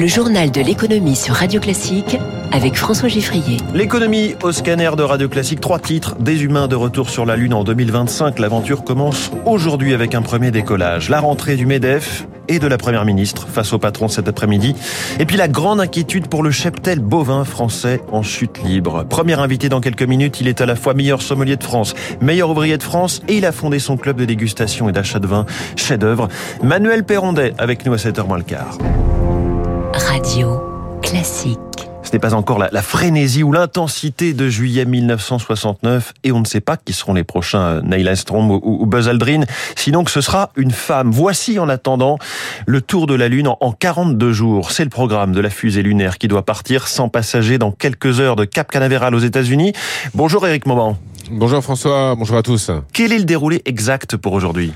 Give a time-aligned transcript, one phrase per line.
[0.00, 2.16] Le journal de l'économie sur Radio Classique
[2.52, 3.58] avec François Giffrier.
[3.74, 5.60] L'économie au scanner de Radio Classique.
[5.60, 6.16] Trois titres.
[6.18, 8.38] Des humains de retour sur la Lune en 2025.
[8.38, 11.10] L'aventure commence aujourd'hui avec un premier décollage.
[11.10, 14.74] La rentrée du MEDEF et de la Première ministre face au patron cet après-midi.
[15.18, 19.04] Et puis la grande inquiétude pour le cheptel bovin français en chute libre.
[19.04, 22.48] Premier invité dans quelques minutes, il est à la fois meilleur sommelier de France, meilleur
[22.48, 25.44] ouvrier de France et il a fondé son club de dégustation et d'achat de vin
[25.76, 26.28] chef-d'œuvre.
[26.62, 28.78] Manuel Perrondet avec nous à 7h moins le quart.
[30.30, 30.62] Radio
[31.02, 31.58] Classique.
[32.04, 36.44] Ce n'est pas encore la, la frénésie ou l'intensité de juillet 1969 et on ne
[36.44, 39.40] sait pas qui seront les prochains euh, Neil Armstrong ou, ou Buzz Aldrin,
[39.74, 41.10] sinon que ce sera une femme.
[41.10, 42.16] Voici en attendant
[42.64, 44.70] le tour de la Lune en, en 42 jours.
[44.70, 48.36] C'est le programme de la fusée lunaire qui doit partir sans passagers dans quelques heures
[48.36, 49.72] de Cap Canaveral aux États-Unis.
[50.14, 50.96] Bonjour Eric Moment.
[51.28, 52.70] Bonjour François, bonjour à tous.
[52.92, 54.72] Quel est le déroulé exact pour aujourd'hui?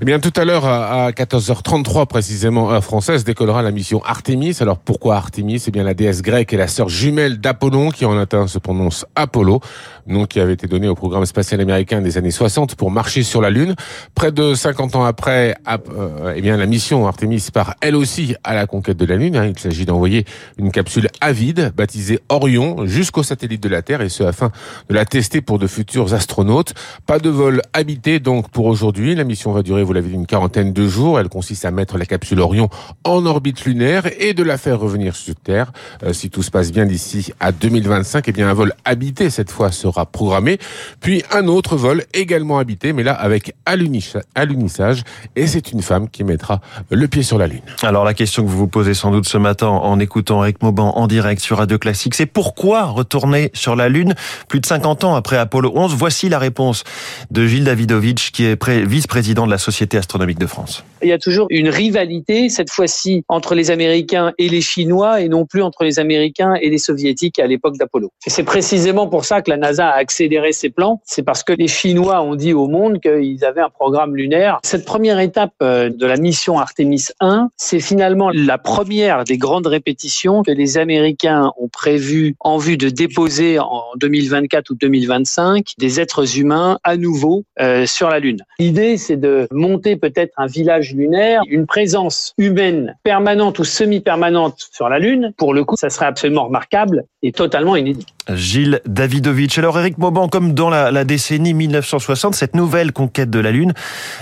[0.00, 4.58] Eh bien, tout à l'heure, à 14h33 précisément, heure française, décollera la mission Artemis.
[4.60, 5.62] Alors, pourquoi Artemis?
[5.66, 9.06] Eh bien, la déesse grecque est la sœur jumelle d'Apollon, qui en latin se prononce
[9.14, 9.60] Apollo,
[10.06, 13.40] nom qui avait été donné au programme spatial américain des années 60 pour marcher sur
[13.40, 13.74] la Lune.
[14.14, 18.54] Près de 50 ans après, euh, eh bien, la mission Artemis part elle aussi à
[18.54, 19.36] la conquête de la Lune.
[19.36, 19.46] Hein.
[19.46, 20.26] Il s'agit d'envoyer
[20.58, 24.50] une capsule avide, baptisée Orion, jusqu'au satellite de la Terre, et ce afin
[24.90, 26.74] de la tester pour de futurs astronautes.
[27.06, 29.14] Pas de vol habité, donc, pour aujourd'hui.
[29.14, 31.18] La mission va durer vous l'avez dit, une quarantaine de jours.
[31.18, 32.68] Elle consiste à mettre la capsule Orion
[33.04, 35.72] en orbite lunaire et de la faire revenir sur Terre.
[36.02, 39.50] Euh, si tout se passe bien d'ici à 2025, eh bien un vol habité cette
[39.50, 40.58] fois sera programmé.
[41.00, 45.02] Puis un autre vol également habité, mais là avec alunissage.
[45.36, 47.62] Et c'est une femme qui mettra le pied sur la Lune.
[47.82, 50.96] Alors la question que vous vous posez sans doute ce matin en écoutant Eric Mauban
[50.96, 54.14] en direct sur Radio Classique, c'est pourquoi retourner sur la Lune
[54.48, 56.84] plus de 50 ans après Apollo 11 Voici la réponse
[57.30, 60.84] de Gilles Davidovitch, qui est vice-président de la Société Astronomique de France.
[61.02, 65.28] Il y a toujours une rivalité, cette fois-ci entre les Américains et les Chinois, et
[65.28, 68.10] non plus entre les Américains et les Soviétiques à l'époque d'Apollo.
[68.26, 71.00] Et c'est précisément pour ça que la NASA a accéléré ses plans.
[71.04, 74.58] C'est parce que les Chinois ont dit au monde qu'ils avaient un programme lunaire.
[74.64, 79.66] Cette première étape euh, de la mission Artemis 1, c'est finalement la première des grandes
[79.66, 86.00] répétitions que les Américains ont prévues en vue de déposer en 2024 ou 2025 des
[86.00, 88.38] êtres humains à nouveau euh, sur la Lune.
[88.58, 94.88] L'idée, c'est de monter peut-être un village lunaire, une présence humaine permanente ou semi-permanente sur
[94.88, 95.32] la Lune.
[95.36, 98.06] Pour le coup, ça serait absolument remarquable et totalement inédit.
[98.28, 99.58] Gilles Davidovitch.
[99.58, 103.72] Alors Eric Mauban, comme dans la, la, décennie 1960, cette nouvelle conquête de la Lune,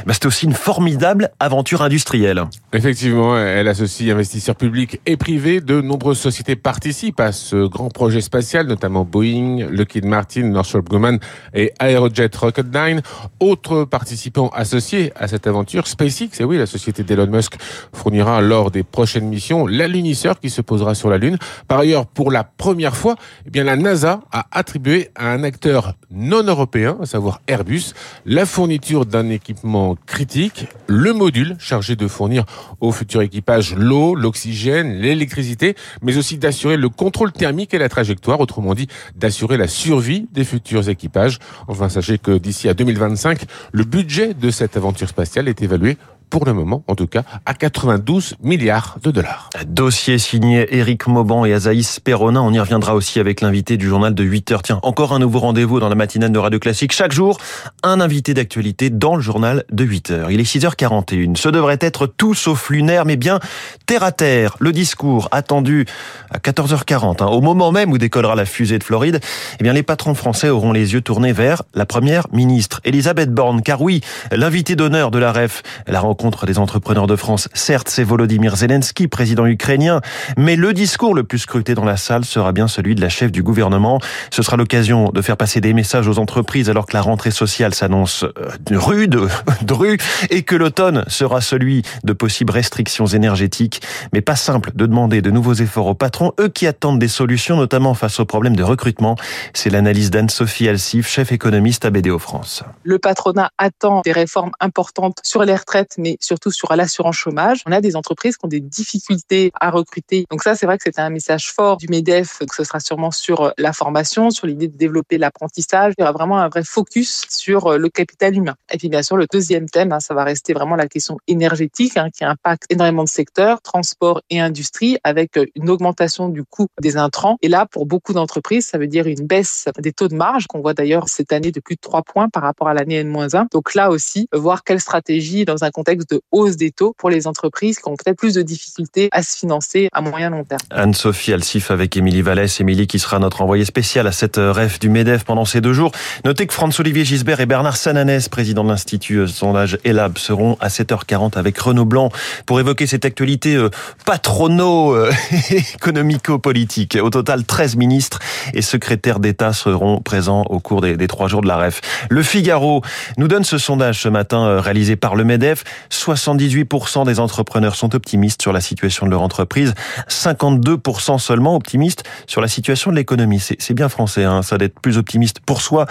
[0.06, 2.42] bah, c'est aussi une formidable aventure industrielle.
[2.72, 5.60] Effectivement, elle associe investisseurs publics et privés.
[5.60, 11.18] De nombreuses sociétés participent à ce grand projet spatial, notamment Boeing, Lockheed Martin, Northrop Grumman
[11.54, 13.02] et Aerojet Rocketdyne.
[13.40, 17.56] Autres participants associés à cette aventure, SpaceX, et oui, la société d'Elon Musk
[17.92, 21.38] fournira lors des prochaines missions l'alunisseur qui se posera sur la Lune.
[21.68, 23.16] Par ailleurs, pour la première fois,
[23.46, 27.92] eh bien la a attribué à un acteur non européen, à savoir Airbus,
[28.26, 32.44] la fourniture d'un équipement critique, le module chargé de fournir
[32.80, 38.40] au futur équipage l'eau, l'oxygène, l'électricité, mais aussi d'assurer le contrôle thermique et la trajectoire,
[38.40, 41.38] autrement dit d'assurer la survie des futurs équipages.
[41.68, 45.96] Enfin, sachez que d'ici à 2025, le budget de cette aventure spatiale est évalué
[46.34, 49.50] pour le moment, en tout cas, à 92 milliards de dollars.
[49.68, 52.40] Dossier signé Éric Mauban et Azaïs Perronin.
[52.40, 54.62] On y reviendra aussi avec l'invité du journal de 8 heures.
[54.64, 56.92] Tiens, encore un nouveau rendez-vous dans la matinale de Radio Classique.
[56.92, 57.38] Chaque jour,
[57.84, 60.30] un invité d'actualité dans le journal de 8 heures.
[60.32, 61.36] Il est 6h41.
[61.36, 63.38] Ce devrait être tout sauf lunaire, mais bien
[63.86, 64.56] terre à terre.
[64.58, 65.86] Le discours attendu
[66.32, 69.20] à 14h40, hein, au moment même où décollera la fusée de Floride,
[69.60, 73.62] eh bien, les patrons français auront les yeux tournés vers la première ministre, Elisabeth Borne.
[73.62, 74.00] Car oui,
[74.32, 77.50] l'invité d'honneur de la REF, la rencontre contre des entrepreneurs de France.
[77.52, 80.00] Certes, c'est Volodymyr Zelensky, président ukrainien,
[80.38, 83.30] mais le discours le plus scruté dans la salle sera bien celui de la chef
[83.30, 84.00] du gouvernement.
[84.30, 87.74] Ce sera l'occasion de faire passer des messages aux entreprises alors que la rentrée sociale
[87.74, 89.20] s'annonce euh, rude,
[89.62, 89.98] drue,
[90.30, 93.82] et que l'automne sera celui de possibles restrictions énergétiques.
[94.14, 97.58] Mais pas simple de demander de nouveaux efforts aux patrons, eux qui attendent des solutions,
[97.58, 99.16] notamment face aux problèmes de recrutement.
[99.52, 102.62] C'est l'analyse d'Anne-Sophie Alsif, chef économiste à BDO France.
[102.82, 107.62] Le patronat attend des réformes importantes sur les retraites, mais surtout sur l'assurance chômage.
[107.66, 110.26] On a des entreprises qui ont des difficultés à recruter.
[110.30, 113.10] Donc ça, c'est vrai que c'est un message fort du MEDEF, que ce sera sûrement
[113.10, 115.94] sur euh, la formation, sur l'idée de développer l'apprentissage.
[115.96, 118.54] Il y aura vraiment un vrai focus sur euh, le capital humain.
[118.70, 121.96] Et puis bien sûr, le deuxième thème, hein, ça va rester vraiment la question énergétique,
[121.96, 126.66] hein, qui impacte énormément de secteurs, transport et industrie, avec euh, une augmentation du coût
[126.82, 127.38] des intrants.
[127.40, 130.60] Et là, pour beaucoup d'entreprises, ça veut dire une baisse des taux de marge, qu'on
[130.60, 133.46] voit d'ailleurs cette année de plus de 3 points par rapport à l'année N-1.
[133.50, 137.10] Donc là aussi, voir quelle stratégie dans un contexte contexte de hausse des taux pour
[137.10, 140.60] les entreprises qui ont peut-être plus de difficultés à se financer à moyen long terme.
[140.70, 142.60] Anne-Sophie Alsif avec Émilie Vallès.
[142.60, 145.90] Émilie qui sera notre envoyée spéciale à cette ref du MEDEF pendant ces deux jours.
[146.24, 151.38] Notez que François-Olivier Gisbert et Bernard Sananès, président de l'Institut sondage ELAB, seront à 7h40
[151.38, 152.10] avec Renaud Blanc
[152.46, 153.70] pour évoquer cette actualité euh,
[154.04, 156.96] patrono-économico-politique.
[157.02, 158.20] Au total, 13 ministres
[158.52, 161.80] et secrétaires d'État seront présents au cours des, des trois jours de la REF.
[162.08, 162.82] Le Figaro
[163.18, 165.64] nous donne ce sondage ce matin euh, réalisé par le MEDEF.
[165.90, 169.74] 78% des entrepreneurs sont optimistes sur la situation de leur entreprise,
[170.08, 173.40] 52% seulement optimistes sur la situation de l'économie.
[173.40, 175.86] C'est bien français, hein, ça d'être plus optimiste pour soi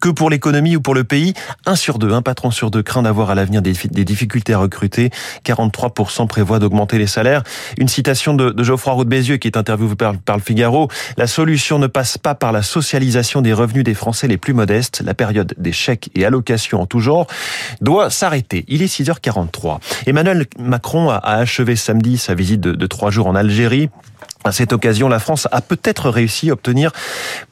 [0.00, 1.34] que pour l'économie ou pour le pays.
[1.66, 3.72] Un sur deux, un patron sur deux craint d'avoir à l'avenir des,
[4.04, 5.10] difficultés à recruter.
[5.44, 7.42] 43% prévoient d'augmenter les salaires.
[7.78, 10.88] Une citation de, Geoffroy Roux de Bézieux qui est interviewé par, par le Figaro.
[11.16, 15.02] La solution ne passe pas par la socialisation des revenus des Français les plus modestes.
[15.04, 17.26] La période des chèques et allocations en tout genre
[17.80, 18.64] doit s'arrêter.
[18.68, 18.88] Il est
[19.46, 19.78] 6h43.
[20.06, 23.90] Emmanuel Macron a achevé samedi sa visite de, trois jours en Algérie.
[24.44, 26.92] À cette occasion, la France a peut-être réussi à obtenir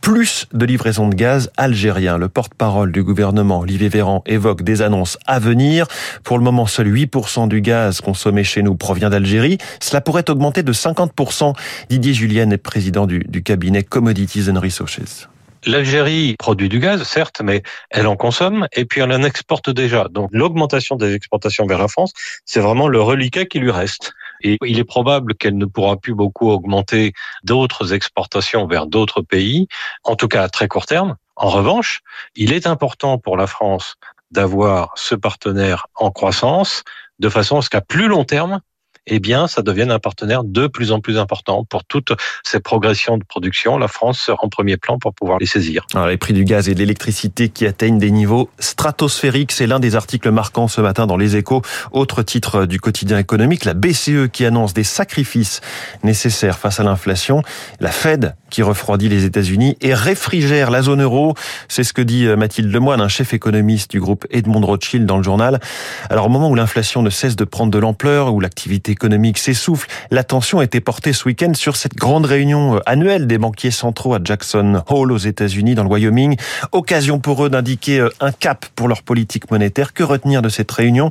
[0.00, 2.16] plus de livraisons de gaz algériens.
[2.16, 5.88] Le porte-parole du gouvernement, Olivier Véran, évoque des annonces à venir.
[6.22, 9.58] Pour le moment, seul 8% du gaz consommé chez nous provient d'Algérie.
[9.80, 11.54] Cela pourrait augmenter de 50%.
[11.90, 15.28] Didier Julien est président du, du cabinet Commodities and Resources.
[15.66, 20.06] L'Algérie produit du gaz, certes, mais elle en consomme et puis elle en exporte déjà.
[20.08, 22.12] Donc l'augmentation des exportations vers la France,
[22.44, 24.12] c'est vraiment le reliquat qui lui reste.
[24.42, 29.66] Et il est probable qu'elle ne pourra plus beaucoup augmenter d'autres exportations vers d'autres pays,
[30.04, 31.16] en tout cas à très court terme.
[31.34, 32.00] En revanche,
[32.36, 33.96] il est important pour la France
[34.30, 36.84] d'avoir ce partenaire en croissance
[37.18, 38.60] de façon à ce qu'à plus long terme,
[39.06, 42.12] eh bien, ça devienne un partenaire de plus en plus important pour toutes
[42.44, 43.78] ces progressions de production.
[43.78, 45.86] La France sera en premier plan pour pouvoir les saisir.
[45.94, 49.80] Alors, les prix du gaz et de l'électricité qui atteignent des niveaux stratosphériques, c'est l'un
[49.80, 51.62] des articles marquants ce matin dans Les Échos.
[51.92, 55.60] Autre titre du quotidien économique, la BCE qui annonce des sacrifices
[56.02, 57.42] nécessaires face à l'inflation,
[57.80, 61.34] la Fed qui refroidit les États-Unis et réfrigère la zone euro.
[61.68, 65.22] C'est ce que dit Mathilde Lemoine, un chef économiste du groupe Edmond Rothschild dans le
[65.22, 65.60] journal.
[66.10, 69.88] Alors, au moment où l'inflation ne cesse de prendre de l'ampleur, où l'activité économique s'essouffle,
[70.10, 74.82] l'attention était portée ce week-end sur cette grande réunion annuelle des banquiers centraux à Jackson
[74.88, 76.36] Hole aux États-Unis, dans le Wyoming.
[76.72, 79.92] Occasion pour eux d'indiquer un cap pour leur politique monétaire.
[79.92, 81.10] Que retenir de cette réunion?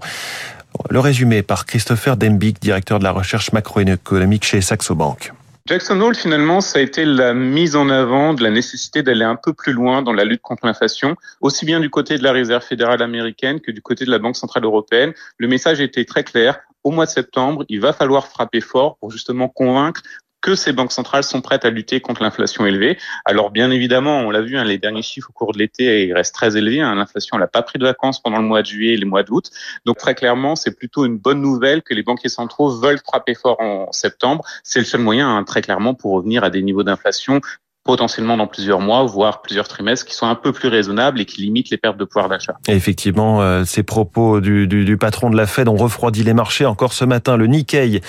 [0.89, 5.31] Le résumé par Christopher Dembick, directeur de la recherche macroéconomique chez Saxo Bank.
[5.67, 9.35] Jackson Hole, finalement, ça a été la mise en avant de la nécessité d'aller un
[9.35, 12.61] peu plus loin dans la lutte contre l'inflation, aussi bien du côté de la Réserve
[12.61, 15.15] fédérale américaine que du côté de la Banque centrale européenne.
[15.39, 16.59] Le message était très clair.
[16.83, 20.03] Au mois de septembre, il va falloir frapper fort pour justement convaincre
[20.45, 22.99] que ces banques centrales sont prêtes à lutter contre l'inflation élevée.
[23.25, 26.13] Alors bien évidemment, on l'a vu, hein, les derniers chiffres au cours de l'été, ils
[26.13, 26.81] restent très élevés.
[26.81, 29.23] Hein, l'inflation n'a pas pris de vacances pendant le mois de juillet et le mois
[29.23, 29.49] d'août.
[29.85, 33.59] Donc très clairement, c'est plutôt une bonne nouvelle que les banquiers centraux veulent frapper fort
[33.59, 34.43] en septembre.
[34.61, 37.41] C'est le seul moyen, hein, très clairement, pour revenir à des niveaux d'inflation
[37.85, 41.43] potentiellement dans plusieurs mois, voire plusieurs trimestres, qui sont un peu plus raisonnables et qui
[41.43, 42.55] limitent les pertes de pouvoir d'achat.
[42.67, 46.65] Effectivement, euh, ces propos du, du, du, patron de la Fed ont refroidi les marchés.
[46.65, 48.01] Encore ce matin, le Nikkei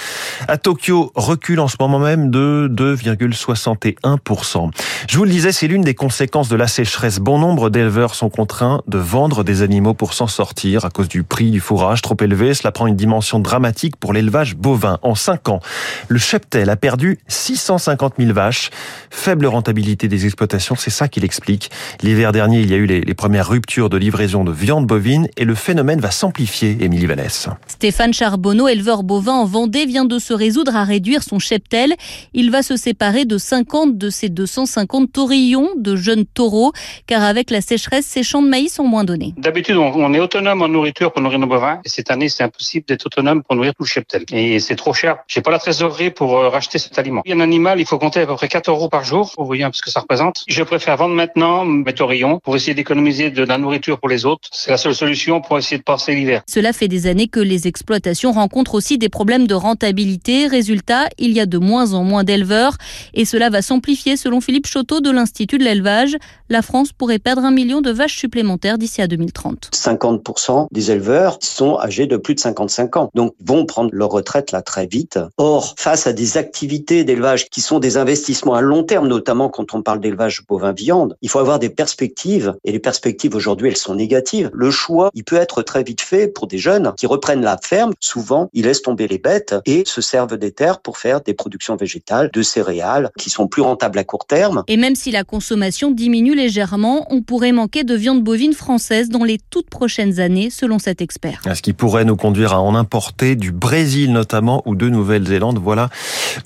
[0.49, 4.71] à Tokyo recule en ce moment même de 2,61%.
[5.09, 7.19] Je vous le disais, c'est l'une des conséquences de la sécheresse.
[7.19, 11.23] Bon nombre d'éleveurs sont contraints de vendre des animaux pour s'en sortir à cause du
[11.23, 12.55] prix du fourrage trop élevé.
[12.55, 14.99] Cela prend une dimension dramatique pour l'élevage bovin.
[15.03, 15.61] En 5 ans,
[16.09, 18.71] le cheptel a perdu 650 000 vaches.
[19.11, 21.71] Faible rentabilité des exploitations, c'est ça qu'il explique.
[22.03, 25.29] L'hiver dernier, il y a eu les, les, premières ruptures de livraison de viande bovine
[25.37, 27.49] et le phénomène va s'amplifier, Émilie Vallès.
[27.67, 31.95] Stéphane Charbonneau, éleveur bovin en Vendée, vient de se résoudre à réduire son cheptel.
[32.35, 36.73] Il va se séparer de 50 de ses 250 taurillons, de jeunes taureaux,
[37.07, 39.35] car avec la sécheresse, ses champs de maïs sont moins donnés.
[39.37, 41.81] D'habitude, on est autonome en nourriture pour nourrir nos bovins.
[41.85, 44.25] Et cette année, c'est impossible d'être autonome pour nourrir tout le cheptel.
[44.33, 45.19] Et c'est trop cher.
[45.27, 47.23] J'ai pas la trésorerie pour euh, racheter cet aliment.
[47.25, 49.33] Il y a un animal, il faut compter à peu près 4 euros par jour.
[49.37, 50.45] Vous ce que ça représente.
[50.49, 54.49] Je préfère vendre maintenant mes taurillons pour essayer d'économiser de la nourriture pour les autres.
[54.53, 56.43] C'est la seule solution pour essayer de passer l'hiver.
[56.49, 60.47] Cela fait des années que les exploitations rencontrent aussi des problèmes de rentabilité.
[60.47, 62.77] Résultat, il y a de moins en moins d'éleveurs
[63.15, 66.17] et cela va s'amplifier selon Philippe Choteau de l'Institut de l'élevage.
[66.49, 69.71] La France pourrait perdre un million de vaches supplémentaires d'ici à 2030.
[69.73, 74.53] 50% des éleveurs sont âgés de plus de 55 ans, donc vont prendre leur retraite
[74.53, 75.19] là très vite.
[75.39, 79.51] Or, face à des activités d'élevage qui sont des investissements à long terme, notamment notamment
[79.51, 83.69] quand on parle d'élevage bovin viande, il faut avoir des perspectives et les perspectives aujourd'hui
[83.69, 84.51] elles sont négatives.
[84.53, 87.93] Le choix, il peut être très vite fait pour des jeunes qui reprennent la ferme.
[88.01, 91.77] Souvent, ils laissent tomber les bêtes et se servent des terres pour faire des productions
[91.77, 94.65] végétales, de céréales qui sont plus rentables à court terme.
[94.69, 99.25] Et même si la consommation diminue légèrement, on pourrait manquer de viande bovine française dans
[99.25, 101.41] les toutes prochaines années, selon cet expert.
[101.55, 105.59] Ce qui pourrait nous conduire à en importer du Brésil notamment ou de Nouvelle-Zélande.
[105.59, 105.89] Voilà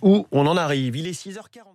[0.02, 0.96] où on en arrive.
[0.96, 1.69] Il est 6h40.